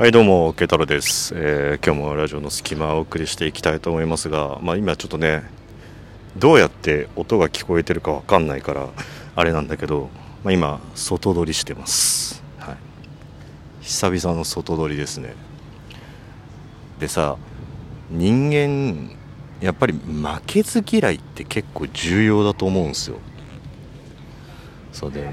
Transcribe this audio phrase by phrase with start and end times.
[0.00, 5.42] はいどうも慶太郎です、えー今日もラジオの隙間をお送りしていきたいと思いますが、まあ、今ちょっとね
[6.38, 8.88] どうやって音が聞こえてるかわかんないから
[9.36, 10.08] あれなんだけど、
[10.42, 12.76] まあ、今外撮りしてます、はい、
[13.82, 15.34] 久々の外撮りですね。
[16.98, 17.36] でさ
[18.08, 19.14] 人間
[19.60, 20.00] やっぱり負
[20.46, 23.18] けず嫌いって結構重要だと思うんですよ。
[24.94, 25.30] そうで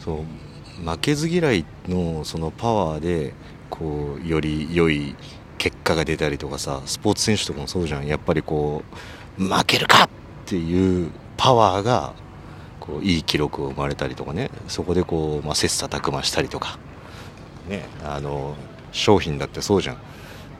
[0.00, 0.43] そう
[0.82, 3.34] 負けず嫌いのそのパワーで
[3.70, 5.14] こうより良い
[5.58, 8.06] 結果が出たりとかさスポーツ選手とかもそうじゃん。
[8.06, 8.82] やっぱりこ
[9.38, 10.08] う負けるかっ
[10.46, 12.14] ていうパワーが
[12.80, 14.50] こういい記録を生まれたりとかね。
[14.68, 16.78] そこでこう、まあ、切磋琢磨したりとか。
[17.68, 18.54] ねあの
[18.92, 19.98] 商品だってそうじゃん。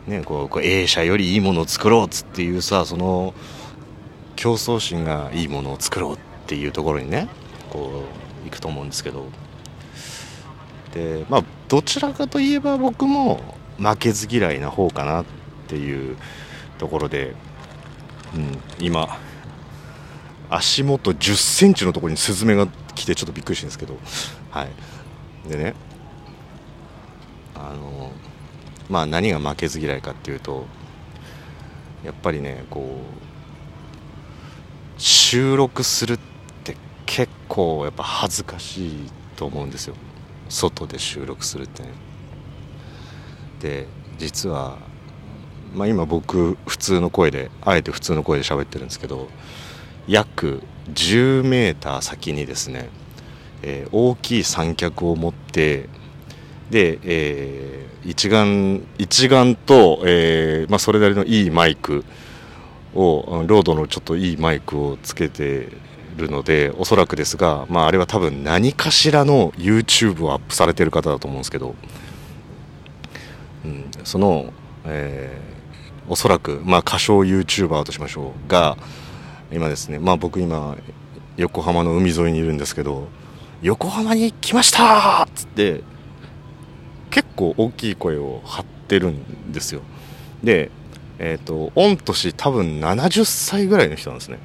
[0.07, 3.35] ねこうこう A 社よりいいものを作ろうっつっていうさその
[4.37, 7.29] 競争心がいいものを作ろうっていうところにね
[7.71, 8.05] こ
[8.43, 9.27] う行くと思うんですけど。
[10.95, 13.41] でまあどちらかといえば僕も
[13.79, 15.25] 負けず嫌いな方かなっ
[15.67, 16.17] ていう
[16.79, 17.35] ところで、
[18.35, 19.19] うん、今
[20.49, 23.99] 足元1 0センチのところにスズメが来てちょっとびっくりしてるんですけど
[24.51, 25.49] はい。
[25.49, 25.75] でね
[27.55, 28.13] あの
[28.89, 30.67] まあ何が負けず嫌いかっていうと
[32.05, 33.25] やっぱりねこう
[35.01, 36.19] 収録するっ
[36.63, 39.97] て結構やっぱ恥ずかしいと思うんですよ。
[40.49, 41.83] 外で収録するって。
[41.83, 41.89] ね
[43.65, 43.87] で
[44.19, 44.77] 実は、
[45.75, 49.29] まあ、今僕普通の声であえて普通の声で喋ってるんですけど
[50.07, 52.91] 約10メーター先にですね、
[53.63, 55.89] えー大きい三脚を持って
[56.71, 62.05] で、えー一眼一眼と、えーまあ、それなりのいいマイク
[62.95, 65.69] をロードのちょっといいマイクをつけて
[66.17, 71.75] るのでおそらくですが、まあ、あれは多分何かしらの YouTube をアップされてる方だと思うんですけど、
[73.65, 74.53] うん、その、
[74.85, 75.55] えー
[76.09, 78.77] おそらく、まあ、歌唱 YouTuber としましょうが
[79.51, 80.77] 今ですね、まあ、僕今
[81.37, 83.09] 横浜の海沿いにいるんですけど
[83.63, 85.83] 横浜に来ましたっつって
[87.11, 89.83] 結構大きい声を張ってるんですよ。
[90.43, 90.71] で
[91.19, 94.39] えっ、と御年多分70歳ぐらいの人なんですね。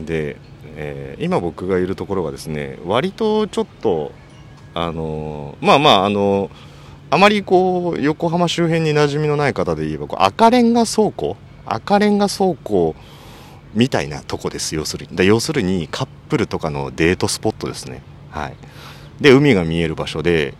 [0.00, 0.36] で、
[0.76, 4.10] えー今僕がいるところがですね割とちょっと
[4.74, 6.50] あのまあまああの
[7.10, 11.36] あまりこう横浜周辺に馴染みのない方で言えばこう赤レンガ倉庫？
[11.66, 12.96] 赤レンガ倉庫
[13.72, 14.74] みたいなとこです。
[14.74, 15.26] 要するに。
[15.26, 18.02] 要するにカップルとかのデートスポットですね。
[18.30, 18.56] はい。
[19.20, 20.54] で海が見える場所で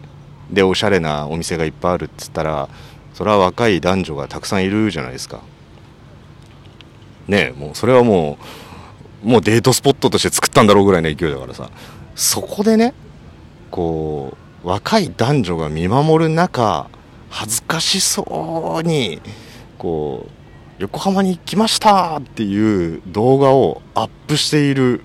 [0.50, 2.68] でおしゃれなお店がいっぱいあるっつったら
[3.14, 5.42] それは若い男女がたくさんいるじゃないですか。
[7.26, 8.44] ねもうそれはもう
[9.24, 11.70] もうデートスポットとして作ったんだろうぐらいの勢いだからさ。
[12.14, 12.94] そこでね
[13.70, 16.88] こう若い男女が見守る中
[17.28, 19.20] 恥ずかしそうに
[19.78, 20.30] こう
[20.78, 25.02] 横浜に来ましたっていう動画をアップしている。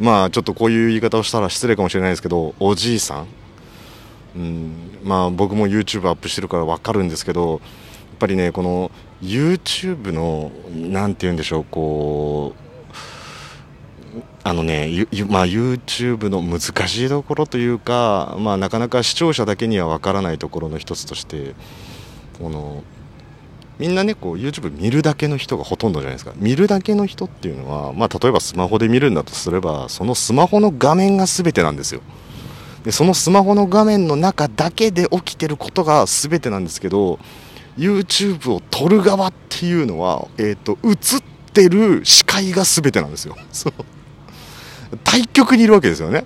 [0.00, 3.26] まあちょっとこういう言い方をしたら失礼かもしれないですけどおじいさん。
[4.34, 7.60] うん、まあ僕も YouTube アップしてるから分かるんですけどやっ
[8.18, 8.90] ぱりねこの
[9.22, 12.61] YouTube のなんて言うんでしょうこう
[14.44, 21.54] あのね、まあ、YouTube の難しいところというか、まあ、なかなか視聴者だけには分からないところの一つとして
[22.40, 22.82] この
[23.78, 26.32] みんなねこう YouTube 見るだけの人がほとんどじゃないですか。
[26.36, 32.00] 見るだけの人っていうのは、まあ、例えばスマホで見るんだとすればそのスマホの画面が全てなんですよ。
[32.84, 37.20] でそのスマホの画面の中だけで起きてることが全てなんですけど
[37.78, 43.36] YouTube を撮る側っていうのは、えー、と映ってる視界が全てなんですよ。
[43.52, 43.72] そう。
[45.04, 46.24] 対極にいるわけですよね。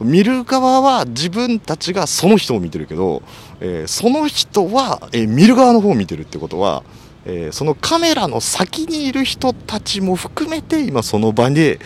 [0.00, 3.22] 見る側は自分たちがその人を見てるけど、
[3.60, 6.82] えーその人は、えー見る側の方を見てるってことは、
[7.24, 11.78] えーそのカメラの先にいる人たちも含めて今その場で、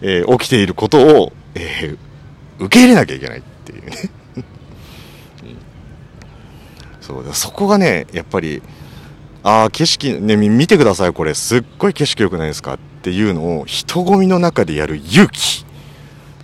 [0.00, 1.96] え起きていることを、え
[2.58, 4.10] 受け入れなきゃいけないっていうね。
[7.00, 7.24] そう。
[7.32, 8.62] そこがねやっぱり
[9.42, 11.34] ああ景色ね見てくださいこれ。
[11.34, 12.74] すっごい景色良くないですか？
[12.74, 15.66] ってていうのを人混みの中でやる勇気。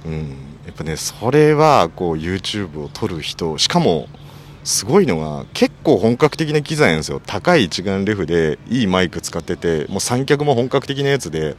[0.04, 0.36] うん。
[0.66, 4.08] やっぱねそれはこう YouTube を撮る人しかも
[4.62, 7.22] すごいのが結構本格的な機材なんですよ。
[7.24, 11.56] 高い一眼レフでいいマイク使っててもう三脚も本格的なやつで。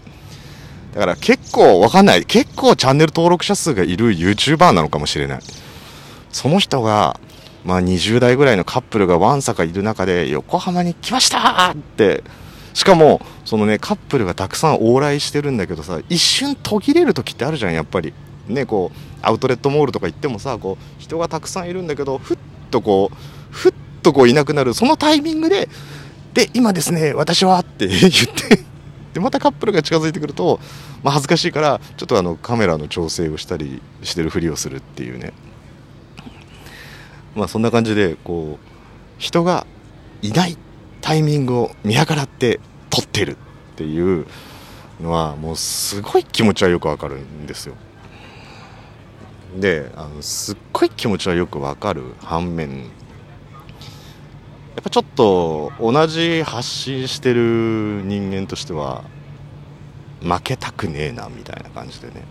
[0.94, 2.26] だから結構わかんない。
[2.26, 5.40] 結構チャンネル登録者数がいる YouTuber なのかもしれない。
[6.32, 7.20] その人が
[7.66, 12.24] まあ20代ぐらいのカップルがわんさかいる中で横浜に来ましたって
[12.74, 18.14] しかもそのねカップルがたくさん往来してるんだけどさ一瞬途切れる時ってあるじゃんやっぱり。
[18.48, 22.38] ねこうアウトレットモールとか行ってもさこう人がたくさんいるんだけどふっ
[22.70, 23.16] とこう
[23.52, 25.70] ふっとこういなくなるそのタイミングで
[26.34, 28.64] で今ですね私はって 言って
[29.14, 30.60] でまたカップルが近づいてくると、
[31.04, 35.34] まあ、恥ずかしいからちょっとあのカメラの調整をしたりしてるふりをするっていうね。
[37.36, 38.66] まあそんな感じでこう
[39.18, 39.66] 人が
[40.22, 40.58] いない。
[41.02, 42.60] タイミングを見計らって
[42.90, 43.36] 撮ってるっ
[43.76, 44.26] ていう
[45.02, 47.76] のはもうすごい気持ちはよくわかるんですよ。
[49.60, 52.86] であのすっごい気持ちはよくわかる反面や
[54.80, 59.04] っぱちょっと同じ発信してる人間としては
[60.22, 62.24] 負けたくねえなみたいな感じでね。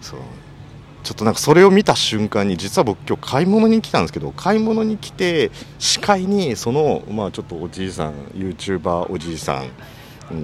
[0.00, 0.20] そう。
[1.06, 9.70] ちょっとなんかそれを見た瞬間に実は僕今日買い物に来たんですけど買い物に来て視界にそのまあちょっとおじいさん YouTuber おじいさん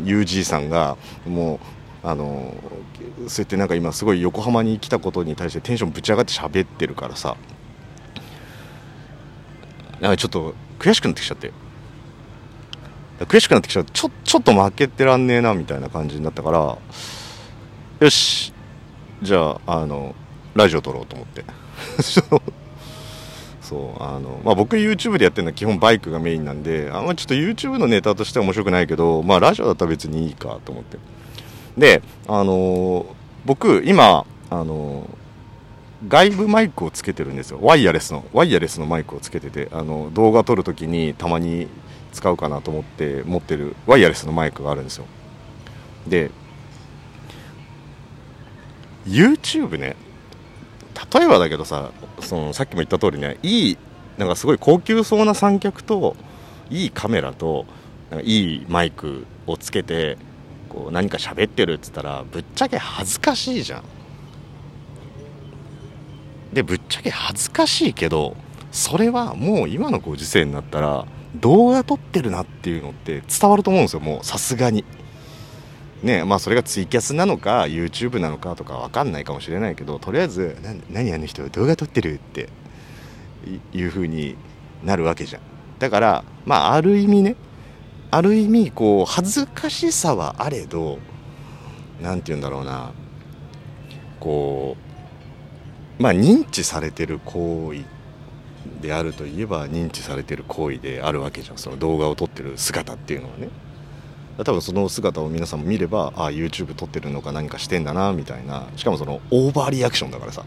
[0.05, 1.59] UG さんがも
[2.05, 2.55] うあの
[3.27, 7.37] そうやってなんか今すごい横浜に来たことに対してテンションぶち上がって喋ってるからさ。
[10.01, 11.53] なんかちょっと悔しくなってきちゃって
[13.21, 16.79] 悔しくなってきちゃうちょちょっと負けてらんねえなみたいな感じになったから。
[17.99, 18.53] よし。
[19.23, 20.15] じゃああの
[20.55, 21.45] ラジオ撮ろうと思って。
[23.63, 30.99] そうあの、まあ、僕 YouTube でやってるのは基本バイクがメインなんであんまちょっと YouTube のネタとしては面白くないけど、まあ、ラジオだったら別にいいかと思って。
[31.79, 33.07] であの
[33.47, 35.09] 僕今あの
[36.07, 37.61] 外部マイクをつけてるんですよ。
[37.63, 41.69] ワイヤレスのワイヤレスのマイクをつけててあの動画撮るときにたまに
[42.13, 45.07] 使うかなと思って持ってるワイヤレスのマイクがあるんですよ。
[46.07, 46.31] で
[49.07, 49.97] YouTube ね
[51.13, 51.91] 例えばだけどさ
[52.21, 53.79] そのさっきも言った通りねいい
[54.19, 56.17] なんかすごい高級そうな三脚と
[56.71, 57.67] いいカメラと
[58.11, 60.19] なんかいいマイクをつけて
[60.69, 63.85] こう何か喋ってるっつったらぶっちゃけ恥ずかしいじゃん。
[66.53, 68.37] でぶっちゃけ恥ずかしいけど
[68.71, 71.07] それはもう今のご時世になったら
[71.37, 74.85] 動画撮ってるなっていうのって伝わると思うんですよもうさすがに。
[76.03, 80.57] ねまあそれがツイキャスなのか YouTube なのかとか分かんないかもしれないけどとりあえず
[80.91, 82.49] 「何あの人動画撮ってる?」って
[83.73, 84.37] いう風に
[84.85, 85.43] なるわけじゃん
[85.79, 87.37] だからまあある意味ね
[88.11, 90.99] ある意味こう恥ずかしさはあれど
[92.01, 92.93] 何て言うんだろうな
[94.21, 94.77] こ
[95.99, 97.85] うまあ認知されてる行為
[98.81, 103.49] であるといえば認知されてる行為であるわけじゃんその動画を撮ってる姿っていうのはね
[104.39, 110.45] 多分その姿を皆さんも見ればああ YouTube 撮ってるのか何かしてんだなみたいなしかもそのオーバーリアクションだからさ。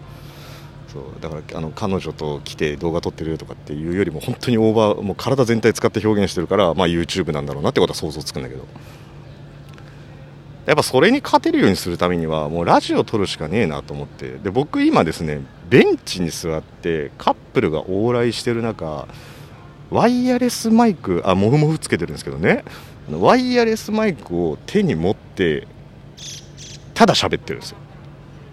[0.95, 8.65] そうだからあの彼女と来て動画撮ってるとかっていうよりも本当にオーバーもう体全体使って表現してるから、まあ、YouTube なんだろうなってことは想像つくんだけど。
[10.65, 14.37] やっぱそれに勝てるようにするためにはもうラジオ撮るしかねえなと思って。
[14.37, 19.07] で僕今ですねベンチに座ってカップルが往来してる中
[19.95, 22.65] ワイヤレスマイクあモフモフつけてるんですけどね。
[23.09, 25.69] ワイヤレスマイクを手に持って
[26.93, 27.77] ただ喋ってるんですよ。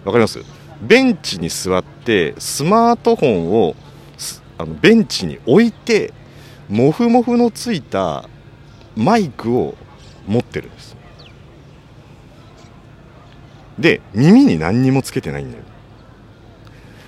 [0.05, 0.39] わかります？
[0.81, 3.75] ベンチに座ってスマートフォンを
[4.57, 6.13] あのベンチに置いて
[6.69, 8.29] モフモフのついた
[8.95, 9.75] マイクを
[10.25, 10.95] 持ってるんです。
[13.77, 15.63] で耳に何にもつけてないんだよ。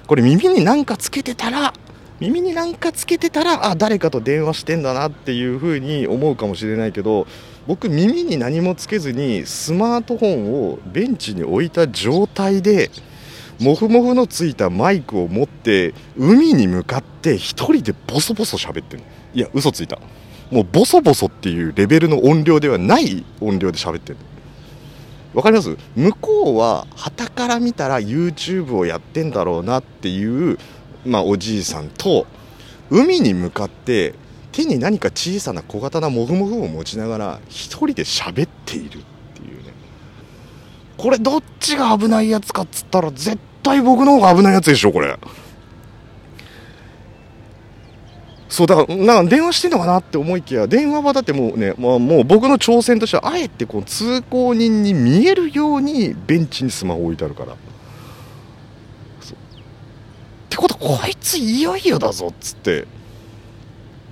[0.07, 1.73] これ耳に何かつけてたら
[2.19, 7.27] 耳になんかつけてたらあ誰かと電話してんだなっていうふうに思うかもしれないけど
[7.67, 12.89] 僕耳に何もつけずにスマートフォンをベンチに置いた状態で
[13.59, 19.99] モフモフのついたマイクを持って海に向かって1人でボソボソ喋ってるいや嘘ついた。
[20.51, 24.19] もうボソボソっていうレベルの音量ではない音量で喋ってる
[25.33, 25.75] わかります？
[25.95, 30.59] 向こうは旗から見たら YouTube をやってんだろうなっていう
[31.05, 32.27] まあ、おじいさんと
[32.89, 34.13] 海に向かって
[34.51, 39.01] 手に何か小さな小型なモフモフを持ちながら一人で喋っているっ
[39.33, 39.73] ていうね。
[40.97, 45.17] これどっちが危ないやつかっつったら絶対僕の方が危ないやつでしょこれ。
[48.47, 57.57] そうだからなんか電話してんのかなって思いきや電話はだってもうね、まあ、もう僕の挑戦としてはあえてこう通行人に見えるようにベンチにスマホ置いてあるから。
[60.55, 62.87] ってことこいついよいよだぞっつって。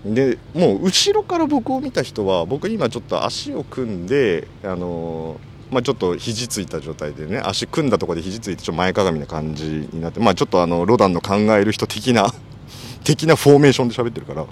[0.05, 5.39] でもう後ろから僕を見た人は僕今ちょっと足を組んであの
[5.71, 12.31] まあ、ちょっと肘ついた状態でね足組んだところで肘ついてちょっと前かがみな感じになって、まあ、ちょっとあのロダンの考える人的な
[13.05, 14.45] 的なフォーメーションで喋ってるから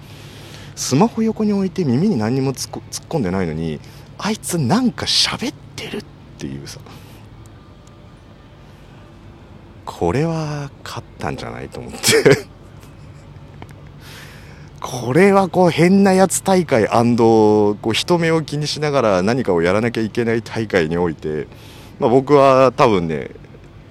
[0.76, 3.80] スマホ横に置いて耳に何にも突っ込んでないのに
[4.18, 6.04] あいつなんか喋ってるっ
[6.40, 6.80] ていうさ。
[10.00, 12.00] これは勝ったんじゃないと思って。
[14.80, 21.46] これはこう変なやつ大会こう人目を気にしながら何かをやらなきゃいけない大会において、
[22.00, 23.30] まあ、僕は多分ね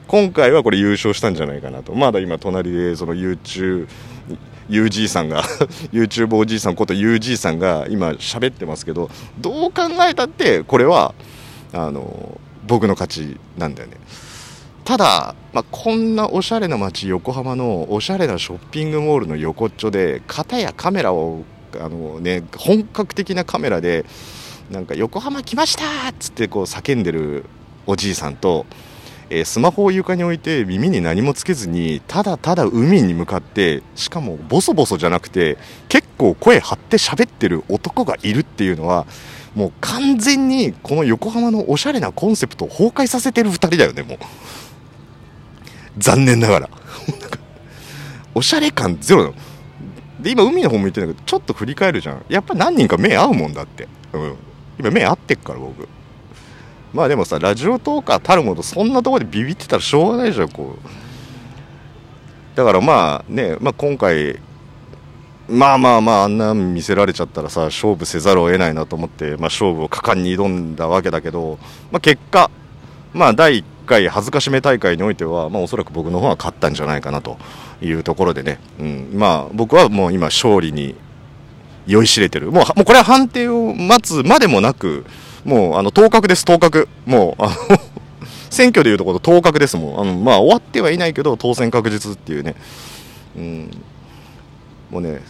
[0.08, 1.94] 今回はこれ優勝したんじゃないかなと。
[1.94, 3.86] まだ今隣でその YouTube
[4.68, 5.44] UG さんが
[5.92, 11.14] YouTube おじいさんこと UG さんが今喋ってますけどどう考えたってこれは
[11.72, 13.96] あの僕の勝ちなんだよね。
[14.90, 21.44] ただ、まあ、こんなおしゃれな街横浜のおしゃれなショッピングモールの横っちょで片やカメラを
[21.80, 24.04] あの、ね、本格的なカメラで
[24.68, 27.44] なんか横浜来ましたっつってこう叫んでる
[27.86, 28.66] おじいさんと
[29.32, 35.56] えー、スマホを床に置いて耳に何もつけずにただただ海に向かってしかもボソボソじゃなくて
[35.88, 39.06] 結構声張って喋ってる男がいるっていうのは
[39.54, 44.18] もう完全にこの横浜のおしゃれなコンセプトを崩壊させてる2人だよねもう。
[46.00, 46.70] 残念ながら。
[48.34, 49.34] おしゃれ感ゼロなの。
[50.20, 52.24] で今海の方向いてるんだけどちょっと振り返るじゃん。
[52.28, 54.34] やっぱ何人か目合うもんだって、うん、
[54.78, 55.88] 今目合ってっから僕。
[56.92, 62.56] まあでもさラジオトーカーたるものそんなとこでビビってたらしょうがないじゃんこう。
[62.56, 64.38] だからまあね、まあ、今回
[65.48, 71.58] まあまあまああんな見せられちゃったらさ勝負せざるを得ないなと思って、まあ、勝負を果敢に挑んだわけだけど、
[71.90, 72.50] まあ、結果
[73.12, 77.38] まあ第1回恥ずかしめ大会においては、まあ、おそらく僕の方は勝ったんじゃないかなと
[77.82, 80.94] いうところでね、うん、まあ僕はもう今勝利に
[81.86, 82.52] 酔いしれてる。
[82.52, 85.04] もうもうこれは判定を待つまでもなく
[85.44, 87.54] もうあの当確です、当確、もうあの
[88.50, 89.76] 選挙でいうところ当確です。
[89.76, 92.54] もん、あのまあ、終わってはいないけど、当選確実っていうね、
[93.36, 93.70] うん、
[94.90, 95.20] もうね、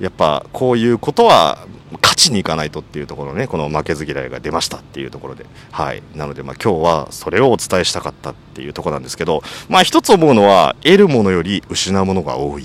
[0.00, 1.66] やっぱこういうことは
[2.02, 12.62] 勝ちにいかないとっていうところね、この負けず嫌いが出ましたっていうところで、はい、なので、まあ今日はそれをお伝えしたかったっていうところなんですけど、まあ一つ思うのは、得るものより失うものが多い。